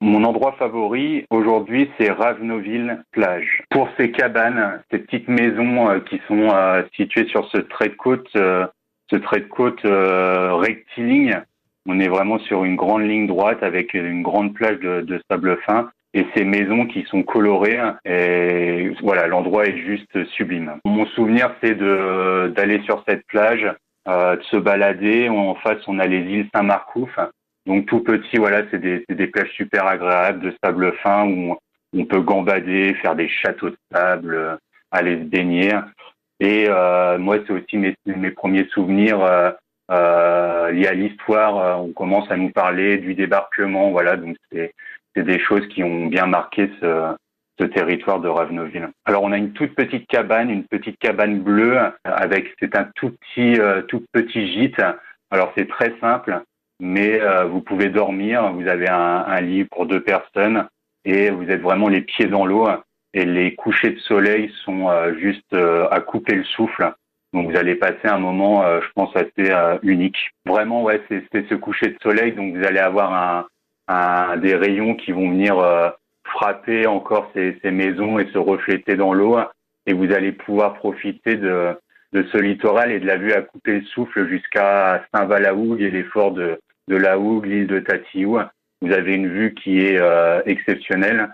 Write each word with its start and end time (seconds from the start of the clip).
Mon 0.00 0.22
endroit 0.24 0.54
favori 0.58 1.26
aujourd'hui, 1.30 1.90
c'est 1.98 2.10
Ravenoville 2.10 2.98
plage. 3.12 3.62
Pour 3.70 3.88
ces 3.98 4.12
cabanes, 4.12 4.80
ces 4.90 4.98
petites 4.98 5.28
maisons 5.28 5.90
euh, 5.90 6.00
qui 6.00 6.20
sont 6.28 6.48
euh, 6.52 6.82
situées 6.94 7.26
sur 7.26 7.48
ce 7.50 7.58
trait 7.58 7.88
de 7.88 7.94
côte, 7.94 8.28
euh, 8.36 8.66
ce 9.10 9.16
trait 9.16 9.40
de 9.40 9.48
côte 9.48 9.80
rectiligne, 9.84 11.42
on 11.86 11.98
est 11.98 12.08
vraiment 12.08 12.38
sur 12.40 12.64
une 12.64 12.76
grande 12.76 13.02
ligne 13.02 13.26
droite 13.26 13.62
avec 13.62 13.94
une 13.94 14.22
grande 14.22 14.54
plage 14.54 14.78
de, 14.80 15.00
de 15.00 15.20
sable 15.30 15.58
fin 15.66 15.90
et 16.14 16.26
ces 16.34 16.44
maisons 16.44 16.86
qui 16.86 17.04
sont 17.04 17.22
colorées 17.22 17.80
et 18.04 18.90
voilà 19.02 19.26
l'endroit 19.26 19.66
est 19.66 19.78
juste 19.78 20.24
sublime. 20.32 20.74
Mon 20.84 21.06
souvenir 21.06 21.54
c'est 21.62 21.74
d'aller 21.76 22.82
sur 22.82 23.02
cette 23.08 23.26
plage, 23.26 23.66
euh, 24.08 24.36
de 24.36 24.42
se 24.44 24.56
balader. 24.56 25.28
En 25.28 25.54
face 25.56 25.86
on 25.86 25.98
a 25.98 26.06
les 26.06 26.20
îles 26.20 26.48
Saint-Marcouf, 26.54 27.18
donc 27.66 27.86
tout 27.86 28.00
petit 28.00 28.36
voilà 28.38 28.62
c'est 28.70 28.78
des, 28.78 29.04
des 29.08 29.26
plages 29.26 29.52
super 29.52 29.86
agréables 29.86 30.40
de 30.40 30.54
sable 30.62 30.92
fin 31.02 31.26
où 31.26 31.56
on, 31.96 32.04
peut 32.04 32.20
gambader, 32.20 32.94
faire 32.94 33.14
des 33.14 33.28
châteaux 33.28 33.70
de 33.70 33.78
sable, 33.92 34.58
aller 34.90 35.18
se 35.18 35.24
baigner. 35.24 35.72
Et 36.40 36.66
euh, 36.68 37.18
moi 37.18 37.38
c'est 37.46 37.52
aussi 37.52 37.76
mes, 37.76 37.94
mes 38.06 38.30
premiers 38.30 38.68
souvenirs. 38.68 39.22
Euh, 39.22 39.50
euh, 39.90 40.70
liés 40.70 40.86
à 40.86 40.92
l'histoire, 40.92 41.82
on 41.82 41.92
commence 41.92 42.30
à 42.30 42.36
nous 42.36 42.50
parler 42.50 42.98
du 42.98 43.14
débarquement, 43.14 43.90
voilà, 43.90 44.18
donc 44.18 44.36
c'est 44.52 44.74
des 45.16 45.38
choses 45.38 45.66
qui 45.68 45.82
ont 45.82 46.06
bien 46.06 46.26
marqué 46.26 46.70
ce, 46.78 47.14
ce 47.58 47.64
territoire 47.64 48.20
de 48.20 48.28
Ravenoville. 48.28 48.88
Alors 49.04 49.22
on 49.22 49.32
a 49.32 49.36
une 49.36 49.52
toute 49.52 49.74
petite 49.74 50.06
cabane, 50.06 50.50
une 50.50 50.64
petite 50.64 50.98
cabane 50.98 51.40
bleue 51.40 51.78
avec 52.04 52.54
c'est 52.60 52.76
un 52.76 52.88
tout 52.94 53.10
petit 53.10 53.60
euh, 53.60 53.82
tout 53.82 54.04
petit 54.12 54.52
gîte. 54.52 54.80
Alors 55.30 55.52
c'est 55.56 55.68
très 55.68 55.94
simple, 56.00 56.42
mais 56.80 57.20
euh, 57.20 57.44
vous 57.44 57.60
pouvez 57.60 57.88
dormir. 57.88 58.52
Vous 58.52 58.66
avez 58.68 58.88
un, 58.88 59.24
un, 59.26 59.40
lit 59.40 59.64
pour 59.64 59.86
deux 59.86 60.02
personnes 60.02 60.68
et 61.04 61.30
vous 61.30 61.48
êtes 61.50 61.60
vraiment 61.60 61.88
les 61.88 62.02
pieds 62.02 62.26
dans 62.26 62.46
l'eau. 62.46 62.68
Et 63.14 63.24
les 63.24 63.54
couchers 63.54 63.90
de 63.90 63.98
soleil 64.00 64.52
sont 64.64 64.88
euh, 64.88 65.14
juste 65.18 65.54
à 65.54 66.00
couper 66.00 66.34
le 66.34 66.44
souffle. 66.44 66.92
Donc 67.32 67.50
vous 67.50 67.56
allez 67.56 67.74
passer 67.74 68.06
un 68.06 68.18
moment, 68.18 68.64
je 68.80 68.88
pense, 68.94 69.14
assez 69.14 69.52
unique. 69.82 70.16
Vraiment, 70.46 70.82
ouais, 70.82 71.02
c'est 71.08 71.46
ce 71.48 71.54
coucher 71.54 71.88
de 71.88 71.98
soleil. 72.02 72.32
Donc 72.32 72.56
vous 72.56 72.64
allez 72.64 72.78
avoir 72.78 73.46
un, 73.88 74.36
des 74.38 74.54
rayons 74.54 74.94
qui 74.94 75.12
vont 75.12 75.30
venir 75.30 75.58
euh, 75.58 75.90
frapper 76.24 76.86
encore 76.86 77.30
ces, 77.34 77.58
ces, 77.62 77.70
maisons 77.70 78.18
et 78.18 78.30
se 78.32 78.38
refléter 78.38 78.96
dans 78.96 79.12
l'eau. 79.12 79.38
Et 79.86 79.92
vous 79.92 80.12
allez 80.12 80.32
pouvoir 80.32 80.74
profiter 80.74 81.36
de, 81.36 81.76
de 82.12 82.22
ce 82.30 82.38
littoral 82.38 82.92
et 82.92 83.00
de 83.00 83.06
la 83.06 83.16
vue 83.16 83.32
à 83.32 83.42
couper 83.42 83.80
le 83.80 83.86
souffle 83.86 84.28
jusqu'à 84.28 85.04
Saint-Valahougue 85.14 85.80
et 85.80 85.90
les 85.90 86.04
forts 86.04 86.32
de, 86.32 86.58
de 86.88 86.96
la 86.96 87.18
Hougue, 87.18 87.46
l'île 87.46 87.66
de 87.66 87.78
Tatiou. 87.78 88.38
Vous 88.80 88.92
avez 88.92 89.14
une 89.14 89.28
vue 89.28 89.54
qui 89.54 89.80
est 89.80 89.98
euh, 89.98 90.42
exceptionnelle. 90.46 91.28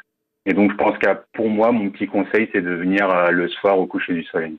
Et 0.47 0.53
donc, 0.53 0.73
je 0.73 0.77
pense 0.77 0.99
que 0.99 1.07
pour 1.33 1.49
moi, 1.49 1.73
mon 1.73 1.91
petit 1.91 2.07
conseil, 2.07 2.51
c'est 2.53 2.61
de 2.61 2.75
venir 2.75 3.09
euh, 3.09 3.31
le 3.31 3.49
soir 3.49 3.79
au 3.79 3.87
coucher 3.87 4.13
du 4.13 4.25
soleil. 4.25 4.53